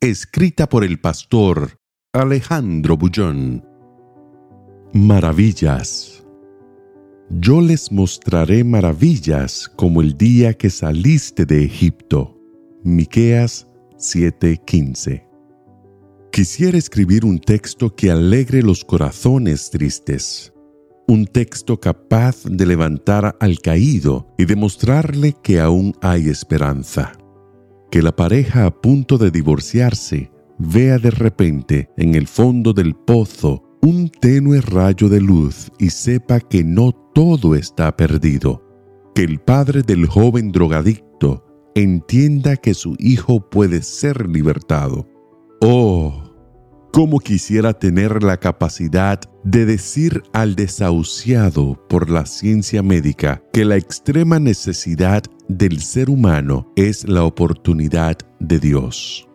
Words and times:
Escrita 0.00 0.68
por 0.68 0.84
el 0.84 1.00
pastor 1.00 1.80
Alejandro 2.12 2.96
Bullón. 2.96 3.64
Maravillas. 4.92 6.24
Yo 7.30 7.60
les 7.60 7.90
mostraré 7.90 8.62
maravillas 8.62 9.68
como 9.74 10.00
el 10.00 10.16
día 10.16 10.54
que 10.54 10.70
saliste 10.70 11.44
de 11.46 11.64
Egipto. 11.64 12.38
Miqueas 12.84 13.66
7:15. 13.96 15.26
Quisiera 16.30 16.78
escribir 16.78 17.24
un 17.24 17.40
texto 17.40 17.92
que 17.96 18.12
alegre 18.12 18.62
los 18.62 18.84
corazones 18.84 19.68
tristes, 19.68 20.52
un 21.08 21.26
texto 21.26 21.80
capaz 21.80 22.44
de 22.44 22.66
levantar 22.66 23.36
al 23.40 23.58
caído 23.58 24.28
y 24.38 24.44
demostrarle 24.44 25.34
que 25.42 25.58
aún 25.58 25.92
hay 26.00 26.28
esperanza. 26.28 27.17
Que 27.90 28.02
la 28.02 28.14
pareja 28.14 28.66
a 28.66 28.70
punto 28.70 29.18
de 29.18 29.30
divorciarse 29.30 30.30
vea 30.58 30.98
de 30.98 31.10
repente 31.10 31.90
en 31.96 32.14
el 32.14 32.26
fondo 32.26 32.72
del 32.72 32.94
pozo 32.94 33.62
un 33.80 34.10
tenue 34.10 34.60
rayo 34.60 35.08
de 35.08 35.20
luz 35.20 35.70
y 35.78 35.90
sepa 35.90 36.40
que 36.40 36.64
no 36.64 36.92
todo 37.14 37.54
está 37.54 37.96
perdido. 37.96 38.62
Que 39.14 39.22
el 39.22 39.38
padre 39.38 39.82
del 39.82 40.06
joven 40.06 40.52
drogadicto 40.52 41.44
entienda 41.74 42.56
que 42.56 42.74
su 42.74 42.96
hijo 42.98 43.48
puede 43.48 43.82
ser 43.82 44.28
libertado. 44.28 45.06
Oh, 45.60 46.27
cómo 46.98 47.20
quisiera 47.20 47.74
tener 47.74 48.24
la 48.24 48.38
capacidad 48.38 49.20
de 49.44 49.66
decir 49.66 50.24
al 50.32 50.56
desahuciado 50.56 51.80
por 51.88 52.10
la 52.10 52.26
ciencia 52.26 52.82
médica 52.82 53.40
que 53.52 53.64
la 53.64 53.76
extrema 53.76 54.40
necesidad 54.40 55.22
del 55.46 55.80
ser 55.80 56.10
humano 56.10 56.72
es 56.74 57.08
la 57.08 57.22
oportunidad 57.22 58.18
de 58.40 58.58
Dios. 58.58 59.28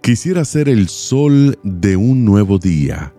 Quisiera 0.00 0.44
ser 0.44 0.68
el 0.68 0.88
sol 0.88 1.58
de 1.64 1.96
un 1.96 2.24
nuevo 2.24 2.60
día, 2.60 3.12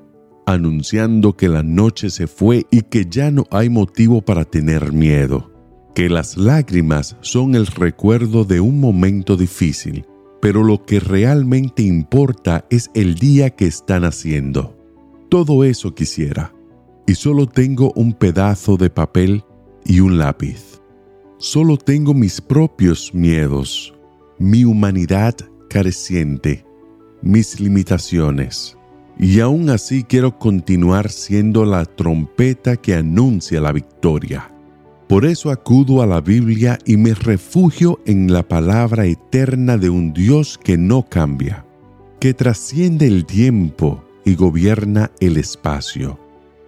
anunciando 0.46 1.36
que 1.36 1.50
la 1.50 1.62
noche 1.62 2.10
se 2.10 2.28
fue 2.28 2.66
y 2.72 2.84
que 2.84 3.08
ya 3.10 3.32
no 3.32 3.48
hay 3.52 3.68
motivo 3.68 4.22
para 4.22 4.46
tener 4.46 4.94
miedo, 4.94 5.52
que 5.94 6.08
las 6.08 6.38
lágrimas 6.38 7.18
son 7.20 7.54
el 7.54 7.68
recuerdo 7.68 8.46
de 8.46 8.62
un 8.62 8.80
momento 8.80 9.36
difícil, 9.36 10.06
pero 10.44 10.62
lo 10.62 10.84
que 10.84 11.00
realmente 11.00 11.84
importa 11.84 12.66
es 12.70 12.92
el 12.94 13.16
día 13.16 13.52
que 13.52 13.66
están 13.66 14.04
haciendo. 14.04 14.78
Todo 15.30 15.64
eso 15.64 15.96
quisiera, 15.96 16.54
y 17.08 17.16
solo 17.16 17.48
tengo 17.48 17.94
un 17.96 18.12
pedazo 18.12 18.76
de 18.76 18.90
papel 18.90 19.46
y 19.86 20.02
un 20.02 20.18
lápiz. 20.18 20.82
Solo 21.38 21.78
tengo 21.78 22.14
mis 22.14 22.42
propios 22.42 23.14
miedos, 23.14 23.94
mi 24.38 24.66
humanidad 24.66 25.34
careciente, 25.70 26.66
mis 27.22 27.62
limitaciones 27.62 28.78
y 29.18 29.40
aún 29.40 29.70
así 29.70 30.04
quiero 30.04 30.38
continuar 30.40 31.10
siendo 31.10 31.64
la 31.64 31.86
trompeta 31.86 32.76
que 32.76 32.96
anuncia 32.96 33.62
la 33.62 33.72
victoria. 33.72 34.53
Por 35.14 35.26
eso 35.26 35.52
acudo 35.52 36.02
a 36.02 36.08
la 36.08 36.22
Biblia 36.22 36.80
y 36.88 36.98
me 36.98 37.14
refugio 37.14 38.00
en 38.08 38.34
la 38.34 38.42
palabra 38.42 39.06
eterna 39.06 39.78
de 39.78 39.92
un 39.92 40.12
Dios 40.12 40.58
que 40.58 40.76
no 40.76 41.06
cambia, 41.08 41.68
que 42.20 42.34
trasciende 42.34 43.06
el 43.06 43.24
tiempo 43.24 44.04
y 44.26 44.34
gobierna 44.34 45.12
el 45.20 45.38
espacio. 45.38 46.20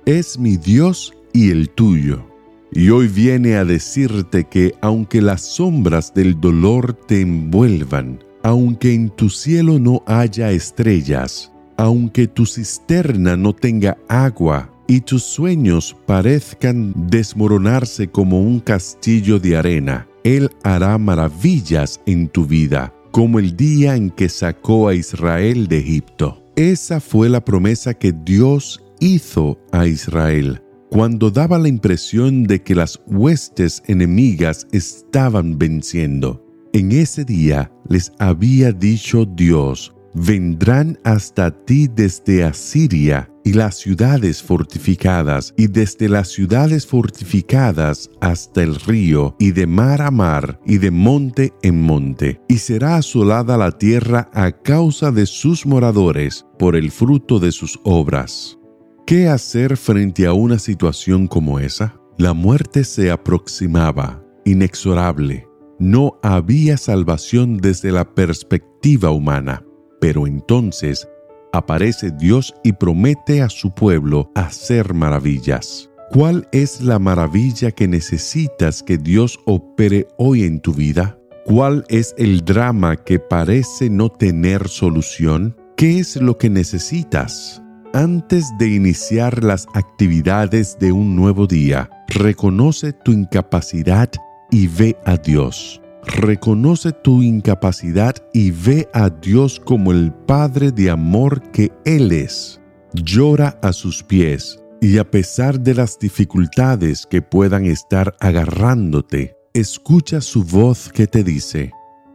Es 0.06 0.38
mi 0.38 0.58
Dios 0.58 1.12
y 1.34 1.50
el 1.50 1.72
tuyo. 1.72 2.24
Y 2.72 2.92
hoy 2.92 3.08
viene 3.08 3.56
a 3.56 3.66
decirte 3.66 4.44
que 4.44 4.76
aunque 4.80 5.24
las 5.24 5.42
sombras 5.42 6.14
del 6.14 6.40
dolor 6.40 6.94
te 6.94 7.22
envuelvan, 7.22 8.24
aunque 8.44 8.94
en 8.94 9.10
tu 9.10 9.32
cielo 9.32 9.80
no 9.80 10.04
haya 10.06 10.52
estrellas, 10.52 11.52
aunque 11.78 12.28
tu 12.28 12.46
cisterna 12.46 13.36
no 13.36 13.54
tenga 13.54 13.98
agua 14.08 14.70
y 14.88 15.02
tus 15.02 15.24
sueños 15.24 15.96
parezcan 16.06 16.94
desmoronarse 16.96 18.08
como 18.08 18.42
un 18.42 18.60
castillo 18.60 19.40
de 19.40 19.58
arena, 19.58 20.08
Él 20.24 20.50
hará 20.64 20.98
maravillas 20.98 22.02
en 22.06 22.28
tu 22.28 22.46
vida, 22.46 22.94
como 23.12 23.40
el 23.40 23.56
día 23.56 23.96
en 23.96 24.10
que 24.10 24.30
sacó 24.30 24.88
a 24.88 24.96
Israel 24.96 25.68
de 25.68 25.80
Egipto. 25.80 26.44
Esa 26.56 27.00
fue 27.00 27.30
la 27.30 27.44
promesa 27.44 27.94
que 27.94 28.14
Dios 28.14 28.84
hizo 29.00 29.60
a 29.72 29.88
Israel 29.88 30.62
cuando 30.90 31.30
daba 31.30 31.58
la 31.58 31.68
impresión 31.68 32.44
de 32.44 32.62
que 32.62 32.74
las 32.74 33.02
huestes 33.08 33.84
enemigas 33.88 34.66
estaban 34.72 35.58
venciendo. 35.58 36.42
En 36.72 36.92
ese 36.92 37.26
día 37.26 37.72
les 37.90 38.14
había 38.20 38.72
dicho 38.72 39.26
Dios, 39.26 39.94
vendrán 40.14 40.98
hasta 41.04 41.52
ti 41.66 41.90
desde 41.94 42.46
Asiria 42.46 43.30
y 43.46 43.54
las 43.54 43.76
ciudades 43.76 44.44
fortificadas, 44.44 45.54
y 45.56 45.68
desde 45.68 46.10
las 46.10 46.30
ciudades 46.30 46.86
fortificadas 46.86 48.10
hasta 48.20 48.64
el 48.64 48.76
río, 48.76 49.36
y 49.40 49.52
de 49.52 49.68
mar 49.68 50.02
a 50.02 50.12
mar, 50.12 50.60
y 50.66 50.80
de 50.80 50.92
monte 50.92 51.54
en 51.62 51.82
monte, 51.82 52.42
y 52.50 52.58
será 52.58 52.98
asolada 52.98 53.56
la 53.56 53.72
tierra 53.72 54.30
a 54.34 54.52
causa 54.52 55.12
de 55.12 55.28
sus 55.28 55.66
moradores, 55.66 56.46
por 56.58 56.76
el 56.76 56.92
fruto 56.92 57.40
de 57.40 57.52
sus 57.52 57.80
obras. 57.84 58.58
¿Qué 59.06 59.30
hacer 59.30 59.78
frente 59.78 60.26
a 60.26 60.34
una 60.34 60.58
situación 60.58 61.28
como 61.28 61.60
esa? 61.60 61.96
La 62.18 62.34
muerte 62.34 62.84
se 62.84 63.12
aproximaba, 63.12 64.24
inexorable. 64.46 65.48
No 65.78 66.18
había 66.24 66.78
salvación 66.78 67.58
desde 67.58 67.92
la 67.92 68.16
perspectiva 68.16 69.12
humana. 69.12 69.64
Pero 70.02 70.28
entonces 70.28 71.08
aparece 71.56 72.12
Dios 72.12 72.54
y 72.64 72.74
promete 72.74 73.42
a 73.42 73.50
su 73.50 73.74
pueblo 73.74 74.32
hacer 74.36 74.94
maravillas. 74.94 75.90
¿Cuál 76.12 76.48
es 76.52 76.82
la 76.82 77.00
maravilla 77.00 77.72
que 77.72 77.88
necesitas 77.88 78.84
que 78.84 78.98
Dios 78.98 79.40
opere 79.46 80.08
hoy 80.18 80.44
en 80.44 80.60
tu 80.60 80.74
vida? 80.74 81.18
¿Cuál 81.46 81.86
es 81.90 82.14
el 82.18 82.44
drama 82.44 82.96
que 82.96 83.20
parece 83.20 83.90
no 83.90 84.10
tener 84.10 84.68
solución? 84.68 85.56
¿Qué 85.78 86.00
es 86.00 86.16
lo 86.16 86.38
que 86.38 86.50
necesitas? 86.50 87.62
Antes 87.94 88.46
de 88.60 88.70
iniciar 88.70 89.44
las 89.44 89.68
actividades 89.74 90.78
de 90.80 90.92
un 90.92 91.16
nuevo 91.16 91.48
día, 91.48 91.90
reconoce 92.08 92.94
tu 92.94 93.12
incapacidad 93.12 94.10
y 94.52 94.68
ve 94.68 94.98
a 95.06 95.18
Dios. 95.18 95.82
Reconoce 96.08 96.92
tu 96.92 97.24
incapacidad 97.24 98.16
y 98.34 98.52
ve 98.52 98.88
a 98.94 99.10
Dios 99.10 99.60
como 99.60 99.92
el 99.92 100.14
Padre 100.14 100.72
de 100.72 100.90
amor 100.90 101.42
que 101.52 101.72
Él 101.84 102.12
es. 102.12 102.62
Llora 102.94 103.60
a 103.62 103.74
sus 103.74 104.04
pies 104.04 104.60
y 104.82 104.98
a 105.00 105.10
pesar 105.10 105.60
de 105.60 105.74
las 105.74 105.98
dificultades 105.98 107.08
que 107.10 107.22
puedan 107.22 107.66
estar 107.66 108.16
agarrándote, 108.20 109.36
escucha 109.54 110.22
su 110.22 110.44
voz 110.44 110.90
que 110.90 111.08
te 111.08 111.24
dice, 111.24 111.72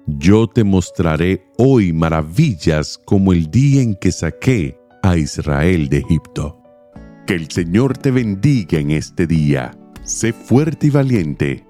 yo 0.06 0.46
te 0.46 0.64
mostraré 0.64 1.44
hoy 1.58 1.92
maravillas 1.92 2.98
como 3.04 3.32
el 3.32 3.50
día 3.50 3.82
en 3.82 3.96
que 3.96 4.12
saqué 4.12 4.78
a 5.02 5.16
Israel 5.16 5.88
de 5.88 5.98
Egipto. 5.98 6.62
Que 7.26 7.34
el 7.34 7.50
Señor 7.50 7.98
te 7.98 8.10
bendiga 8.10 8.78
en 8.78 8.92
este 8.92 9.26
día. 9.26 9.72
Sé 10.04 10.32
fuerte 10.32 10.86
y 10.86 10.90
valiente 10.90 11.69